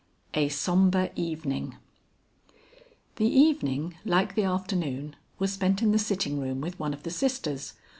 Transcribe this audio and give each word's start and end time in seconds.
VI 0.33 0.41
A 0.45 0.49
SOMBRE 0.49 1.09
EVENING 1.15 1.75
The 3.17 3.27
evening, 3.27 3.97
like 4.03 4.33
the 4.33 4.45
afternoon, 4.45 5.15
was 5.37 5.53
spent 5.53 5.83
in 5.83 5.91
the 5.91 5.99
sitting 5.99 6.39
room 6.39 6.59
with 6.59 6.79
one 6.79 6.95
of 6.95 7.03
the 7.03 7.11
sisters. 7.11 7.73